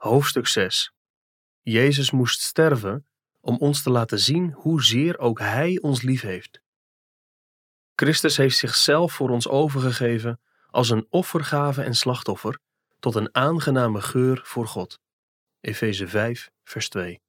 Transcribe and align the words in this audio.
Hoofdstuk 0.00 0.46
6 0.46 0.92
Jezus 1.60 2.10
moest 2.10 2.40
sterven 2.40 3.06
om 3.40 3.56
ons 3.56 3.82
te 3.82 3.90
laten 3.90 4.18
zien 4.18 4.52
hoezeer 4.52 5.18
ook 5.18 5.38
Hij 5.38 5.78
ons 5.80 6.02
lief 6.02 6.20
heeft. 6.20 6.60
Christus 7.94 8.36
heeft 8.36 8.56
zichzelf 8.56 9.12
voor 9.12 9.30
ons 9.30 9.48
overgegeven 9.48 10.40
als 10.66 10.90
een 10.90 11.06
offergave 11.10 11.82
en 11.82 11.94
slachtoffer 11.94 12.58
tot 12.98 13.14
een 13.14 13.34
aangename 13.34 14.00
geur 14.00 14.40
voor 14.44 14.66
God. 14.66 15.00
Efeze 15.60 16.08
5, 16.08 16.50
vers 16.64 16.88
2. 16.88 17.20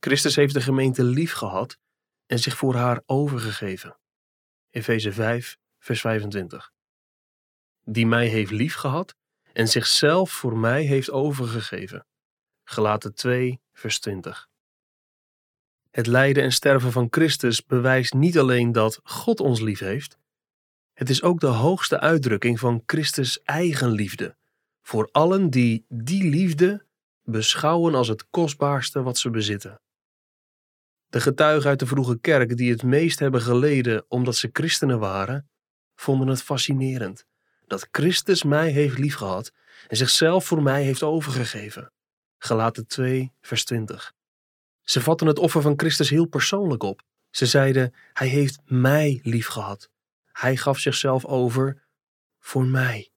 Christus 0.00 0.36
heeft 0.36 0.54
de 0.54 0.60
gemeente 0.60 1.04
lief 1.04 1.32
gehad 1.32 1.78
en 2.26 2.38
zich 2.38 2.56
voor 2.56 2.74
haar 2.74 3.02
overgegeven. 3.06 3.98
Efeze 4.70 5.12
5, 5.12 5.58
vers 5.78 6.00
25. 6.00 6.72
Die 7.82 8.06
mij 8.06 8.26
heeft 8.26 8.50
lief 8.50 8.74
gehad 8.74 9.14
en 9.56 9.68
zichzelf 9.68 10.30
voor 10.30 10.58
mij 10.58 10.82
heeft 10.82 11.10
overgegeven. 11.10 12.06
Gelaten 12.64 13.14
2, 13.14 13.60
vers 13.72 13.98
20. 13.98 14.48
Het 15.90 16.06
lijden 16.06 16.42
en 16.42 16.52
sterven 16.52 16.92
van 16.92 17.06
Christus 17.10 17.64
bewijst 17.64 18.14
niet 18.14 18.38
alleen 18.38 18.72
dat 18.72 19.00
God 19.02 19.40
ons 19.40 19.60
lief 19.60 19.78
heeft, 19.78 20.18
het 20.92 21.10
is 21.10 21.22
ook 21.22 21.40
de 21.40 21.46
hoogste 21.46 22.00
uitdrukking 22.00 22.58
van 22.58 22.82
Christus' 22.86 23.42
eigen 23.42 23.90
liefde 23.90 24.36
voor 24.82 25.08
allen 25.12 25.50
die 25.50 25.84
die 25.88 26.30
liefde 26.30 26.86
beschouwen 27.22 27.94
als 27.94 28.08
het 28.08 28.26
kostbaarste 28.30 29.02
wat 29.02 29.18
ze 29.18 29.30
bezitten. 29.30 29.80
De 31.06 31.20
getuigen 31.20 31.70
uit 31.70 31.78
de 31.78 31.86
vroege 31.86 32.18
kerk 32.20 32.56
die 32.56 32.70
het 32.70 32.82
meest 32.82 33.18
hebben 33.18 33.42
geleden 33.42 34.04
omdat 34.08 34.36
ze 34.36 34.48
christenen 34.52 34.98
waren, 34.98 35.50
vonden 35.94 36.28
het 36.28 36.42
fascinerend 36.42 37.26
dat 37.66 37.88
Christus 37.90 38.42
mij 38.42 38.70
heeft 38.70 38.98
liefgehad 38.98 39.52
en 39.88 39.96
zichzelf 39.96 40.46
voor 40.46 40.62
mij 40.62 40.82
heeft 40.82 41.02
overgegeven. 41.02 41.92
Gelaten 42.38 42.86
2, 42.86 43.32
vers 43.40 43.64
20. 43.64 44.12
Ze 44.82 45.00
vatten 45.00 45.26
het 45.26 45.38
offer 45.38 45.62
van 45.62 45.74
Christus 45.76 46.10
heel 46.10 46.26
persoonlijk 46.26 46.82
op. 46.82 47.02
Ze 47.30 47.46
zeiden: 47.46 47.94
Hij 48.12 48.28
heeft 48.28 48.60
mij 48.64 49.20
liefgehad. 49.22 49.90
Hij 50.32 50.56
gaf 50.56 50.78
zichzelf 50.78 51.24
over 51.24 51.82
voor 52.38 52.64
mij. 52.64 53.10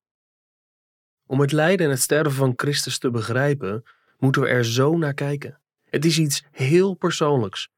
Om 1.26 1.40
het 1.40 1.52
lijden 1.52 1.86
en 1.86 1.92
het 1.92 2.02
sterven 2.02 2.34
van 2.34 2.54
Christus 2.56 2.98
te 2.98 3.12
begrijpen, 3.12 3.84
moeten 4.18 4.42
we 4.42 4.48
er 4.48 4.66
zo 4.66 4.98
naar 4.98 5.14
kijken. 5.14 5.60
Het 5.90 6.06
is 6.06 6.18
iets 6.18 6.44
heel 6.52 6.94
persoonlijks. 6.94 7.70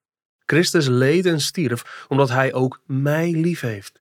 Christus 0.46 0.88
leed 0.88 1.26
en 1.26 1.42
stierf 1.42 2.06
omdat 2.08 2.30
hij 2.30 2.54
ook 2.54 2.82
mij 2.86 3.32
lief 3.32 3.60
heeft. 3.60 4.01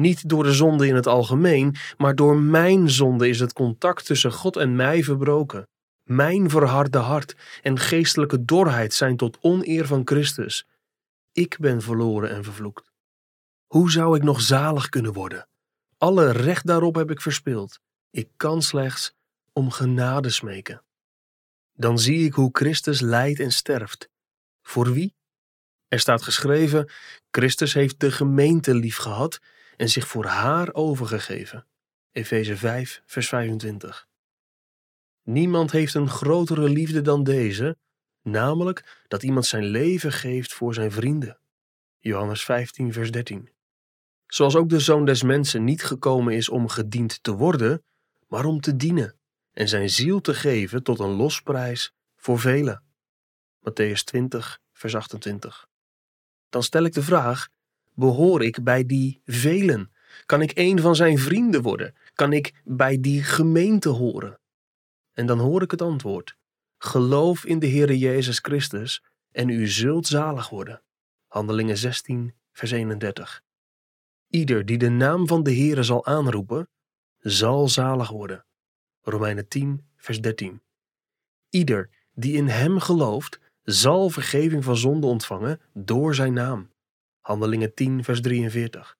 Niet 0.00 0.28
door 0.28 0.42
de 0.42 0.52
zonde 0.52 0.86
in 0.86 0.94
het 0.94 1.06
algemeen, 1.06 1.74
maar 1.96 2.14
door 2.14 2.36
mijn 2.36 2.90
zonde 2.90 3.28
is 3.28 3.40
het 3.40 3.52
contact 3.52 4.06
tussen 4.06 4.32
God 4.32 4.56
en 4.56 4.76
mij 4.76 5.02
verbroken. 5.02 5.68
Mijn 6.04 6.50
verharde 6.50 6.98
hart 6.98 7.36
en 7.62 7.78
geestelijke 7.78 8.44
dorheid 8.44 8.94
zijn 8.94 9.16
tot 9.16 9.38
oneer 9.40 9.86
van 9.86 10.02
Christus. 10.04 10.66
Ik 11.32 11.56
ben 11.58 11.82
verloren 11.82 12.30
en 12.30 12.44
vervloekt. 12.44 12.90
Hoe 13.66 13.90
zou 13.90 14.16
ik 14.16 14.22
nog 14.22 14.40
zalig 14.40 14.88
kunnen 14.88 15.12
worden? 15.12 15.48
Alle 15.98 16.30
recht 16.30 16.66
daarop 16.66 16.94
heb 16.94 17.10
ik 17.10 17.20
verspeeld. 17.20 17.80
Ik 18.10 18.28
kan 18.36 18.62
slechts 18.62 19.14
om 19.52 19.70
genade 19.70 20.30
smeken. 20.30 20.82
Dan 21.72 21.98
zie 21.98 22.24
ik 22.24 22.32
hoe 22.32 22.48
Christus 22.52 23.00
lijdt 23.00 23.40
en 23.40 23.52
sterft. 23.52 24.08
Voor 24.62 24.92
wie? 24.92 25.14
Er 25.88 26.00
staat 26.00 26.22
geschreven: 26.22 26.90
Christus 27.30 27.74
heeft 27.74 28.00
de 28.00 28.10
gemeente 28.10 28.74
liefgehad 28.74 29.40
en 29.80 29.88
zich 29.88 30.08
voor 30.08 30.24
haar 30.24 30.74
overgegeven. 30.74 31.66
Efeze 32.12 32.56
5, 32.56 33.02
vers 33.06 33.28
25. 33.28 34.08
Niemand 35.22 35.70
heeft 35.72 35.94
een 35.94 36.08
grotere 36.08 36.68
liefde 36.68 37.00
dan 37.00 37.24
deze, 37.24 37.76
namelijk 38.22 39.04
dat 39.08 39.22
iemand 39.22 39.46
zijn 39.46 39.64
leven 39.64 40.12
geeft 40.12 40.52
voor 40.52 40.74
zijn 40.74 40.92
vrienden. 40.92 41.40
Johannes 41.98 42.44
15, 42.44 42.92
vers 42.92 43.10
13. 43.10 43.50
Zoals 44.26 44.56
ook 44.56 44.68
de 44.68 44.78
zoon 44.78 45.04
des 45.04 45.22
mensen 45.22 45.64
niet 45.64 45.84
gekomen 45.84 46.34
is 46.34 46.48
om 46.48 46.68
gediend 46.68 47.22
te 47.22 47.32
worden, 47.32 47.84
maar 48.28 48.44
om 48.44 48.60
te 48.60 48.76
dienen 48.76 49.18
en 49.52 49.68
zijn 49.68 49.90
ziel 49.90 50.20
te 50.20 50.34
geven 50.34 50.82
tot 50.82 50.98
een 50.98 51.14
losprijs 51.16 51.92
voor 52.16 52.38
velen. 52.38 52.84
Matthäus 53.58 54.04
20, 54.04 54.58
vers 54.72 54.94
28. 54.94 55.68
Dan 56.48 56.62
stel 56.62 56.84
ik 56.84 56.92
de 56.92 57.02
vraag: 57.02 57.48
behoor 58.00 58.42
ik 58.42 58.62
bij 58.62 58.86
die 58.86 59.20
velen? 59.24 59.90
Kan 60.26 60.42
ik 60.42 60.52
een 60.54 60.80
van 60.80 60.96
zijn 60.96 61.18
vrienden 61.18 61.62
worden? 61.62 61.94
Kan 62.14 62.32
ik 62.32 62.60
bij 62.64 63.00
die 63.00 63.22
gemeente 63.22 63.88
horen? 63.88 64.40
En 65.12 65.26
dan 65.26 65.38
hoor 65.38 65.62
ik 65.62 65.70
het 65.70 65.82
antwoord: 65.82 66.36
Geloof 66.78 67.44
in 67.44 67.58
de 67.58 67.68
Heere 67.68 67.98
Jezus 67.98 68.38
Christus 68.38 69.02
en 69.32 69.48
u 69.48 69.68
zult 69.68 70.06
zalig 70.06 70.48
worden. 70.48 70.82
Handelingen 71.26 71.76
16, 71.76 72.34
vers 72.52 72.70
31. 72.70 73.42
Ieder 74.28 74.66
die 74.66 74.78
de 74.78 74.88
naam 74.88 75.26
van 75.26 75.42
de 75.42 75.54
Heere 75.54 75.82
zal 75.82 76.06
aanroepen, 76.06 76.68
zal 77.18 77.68
zalig 77.68 78.10
worden. 78.10 78.44
Romeinen 79.00 79.48
10, 79.48 79.84
vers 79.96 80.20
13. 80.20 80.62
Ieder 81.50 81.90
die 82.14 82.36
in 82.36 82.48
hem 82.48 82.78
gelooft, 82.78 83.40
zal 83.62 84.10
vergeving 84.10 84.64
van 84.64 84.76
zonde 84.76 85.06
ontvangen 85.06 85.60
door 85.72 86.14
zijn 86.14 86.32
naam. 86.32 86.70
Handelingen 87.20 87.74
10, 87.74 88.04
vers 88.04 88.20
43. 88.20 88.98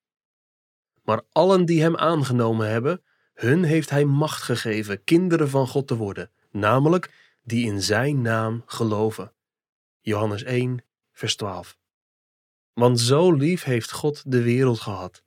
Maar 1.02 1.22
allen 1.32 1.64
die 1.64 1.82
hem 1.82 1.96
aangenomen 1.96 2.70
hebben, 2.70 3.02
hun 3.34 3.64
heeft 3.64 3.90
hij 3.90 4.04
macht 4.04 4.42
gegeven 4.42 5.04
kinderen 5.04 5.48
van 5.48 5.66
God 5.66 5.86
te 5.86 5.96
worden, 5.96 6.30
namelijk 6.50 7.34
die 7.42 7.66
in 7.66 7.82
zijn 7.82 8.20
naam 8.22 8.62
geloven. 8.66 9.32
Johannes 10.00 10.42
1, 10.42 10.84
vers 11.12 11.36
12. 11.36 11.78
Want 12.72 13.00
zo 13.00 13.32
lief 13.32 13.64
heeft 13.64 13.92
God 13.92 14.30
de 14.30 14.42
wereld 14.42 14.80
gehad, 14.80 15.22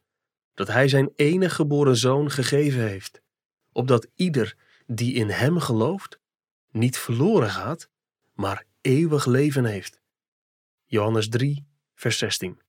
dat 0.53 0.67
hij 0.67 0.87
zijn 0.87 1.11
enige 1.15 1.55
geboren 1.55 1.97
zoon 1.97 2.31
gegeven 2.31 2.87
heeft, 2.87 3.21
opdat 3.71 4.07
ieder 4.15 4.57
die 4.87 5.13
in 5.13 5.29
hem 5.29 5.59
gelooft, 5.59 6.19
niet 6.71 6.97
verloren 6.97 7.49
gaat, 7.49 7.89
maar 8.33 8.65
eeuwig 8.81 9.25
leven 9.25 9.65
heeft. 9.65 10.01
Johannes 10.85 11.29
3, 11.29 11.65
vers 11.95 12.17
16. 12.17 12.61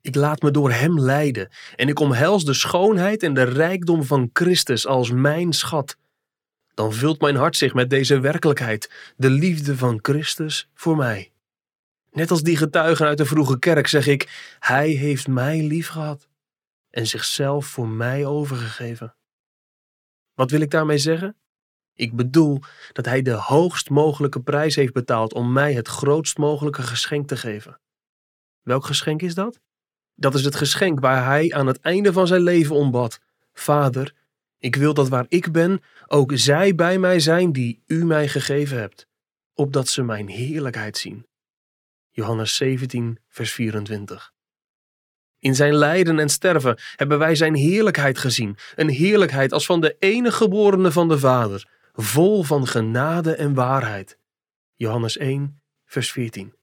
Ik 0.00 0.14
laat 0.14 0.42
me 0.42 0.50
door 0.50 0.70
Hem 0.70 1.00
leiden 1.00 1.48
en 1.76 1.88
ik 1.88 1.98
omhels 1.98 2.44
de 2.44 2.54
schoonheid 2.54 3.22
en 3.22 3.34
de 3.34 3.42
rijkdom 3.42 4.04
van 4.04 4.30
Christus 4.32 4.86
als 4.86 5.10
mijn 5.10 5.52
schat. 5.52 5.96
Dan 6.74 6.92
vult 6.92 7.20
mijn 7.20 7.36
hart 7.36 7.56
zich 7.56 7.74
met 7.74 7.90
deze 7.90 8.20
werkelijkheid, 8.20 9.12
de 9.16 9.30
liefde 9.30 9.76
van 9.76 9.98
Christus 10.02 10.68
voor 10.74 10.96
mij. 10.96 11.32
Net 12.10 12.30
als 12.30 12.42
die 12.42 12.56
getuigen 12.56 13.06
uit 13.06 13.18
de 13.18 13.24
vroege 13.24 13.58
kerk 13.58 13.86
zeg 13.86 14.06
ik: 14.06 14.54
Hij 14.58 14.88
heeft 14.88 15.28
mij 15.28 15.62
lief 15.62 15.88
gehad 15.88 16.28
en 16.90 17.06
zichzelf 17.06 17.66
voor 17.66 17.88
mij 17.88 18.26
overgegeven. 18.26 19.14
Wat 20.34 20.50
wil 20.50 20.60
ik 20.60 20.70
daarmee 20.70 20.98
zeggen? 20.98 21.36
Ik 21.94 22.16
bedoel 22.16 22.60
dat 22.92 23.04
Hij 23.04 23.22
de 23.22 23.32
hoogst 23.32 23.90
mogelijke 23.90 24.42
prijs 24.42 24.74
heeft 24.74 24.92
betaald 24.92 25.32
om 25.32 25.52
mij 25.52 25.72
het 25.72 25.88
grootst 25.88 26.38
mogelijke 26.38 26.82
geschenk 26.82 27.28
te 27.28 27.36
geven. 27.36 27.80
Welk 28.62 28.84
geschenk 28.84 29.22
is 29.22 29.34
dat? 29.34 29.60
Dat 30.20 30.34
is 30.34 30.44
het 30.44 30.54
geschenk 30.54 31.00
waar 31.00 31.24
hij 31.24 31.52
aan 31.52 31.66
het 31.66 31.80
einde 31.80 32.12
van 32.12 32.26
zijn 32.26 32.42
leven 32.42 32.76
ombad. 32.76 33.20
Vader, 33.52 34.14
ik 34.58 34.76
wil 34.76 34.94
dat 34.94 35.08
waar 35.08 35.26
ik 35.28 35.52
ben, 35.52 35.82
ook 36.06 36.30
zij 36.34 36.74
bij 36.74 36.98
mij 36.98 37.20
zijn 37.20 37.52
die 37.52 37.82
u 37.86 38.04
mij 38.04 38.28
gegeven 38.28 38.78
hebt, 38.78 39.06
opdat 39.54 39.88
ze 39.88 40.02
mijn 40.02 40.28
heerlijkheid 40.28 40.98
zien. 40.98 41.26
Johannes 42.10 42.56
17, 42.56 43.18
vers 43.28 43.52
24. 43.52 44.32
In 45.38 45.54
zijn 45.54 45.74
lijden 45.74 46.18
en 46.18 46.28
sterven 46.28 46.78
hebben 46.96 47.18
wij 47.18 47.34
zijn 47.34 47.54
heerlijkheid 47.54 48.18
gezien, 48.18 48.56
een 48.74 48.88
heerlijkheid 48.88 49.52
als 49.52 49.66
van 49.66 49.80
de 49.80 49.96
enige 49.98 50.36
geborene 50.36 50.92
van 50.92 51.08
de 51.08 51.18
Vader, 51.18 51.68
vol 51.92 52.42
van 52.42 52.66
genade 52.66 53.34
en 53.34 53.54
waarheid. 53.54 54.18
Johannes 54.74 55.16
1, 55.16 55.62
vers 55.84 56.12
14. 56.12 56.59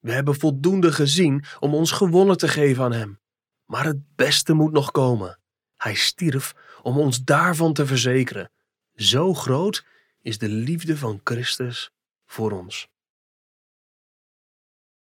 We 0.00 0.12
hebben 0.12 0.34
voldoende 0.34 0.92
gezien 0.92 1.44
om 1.58 1.74
ons 1.74 1.90
gewonnen 1.90 2.36
te 2.36 2.48
geven 2.48 2.84
aan 2.84 2.92
Hem. 2.92 3.20
Maar 3.64 3.84
het 3.84 4.14
beste 4.16 4.52
moet 4.52 4.72
nog 4.72 4.90
komen. 4.90 5.38
Hij 5.76 5.94
stierf 5.94 6.54
om 6.82 6.98
ons 6.98 7.24
daarvan 7.24 7.72
te 7.72 7.86
verzekeren. 7.86 8.50
Zo 8.94 9.34
groot 9.34 9.84
is 10.22 10.38
de 10.38 10.48
liefde 10.48 10.96
van 10.96 11.20
Christus 11.24 11.90
voor 12.26 12.50
ons. 12.52 12.88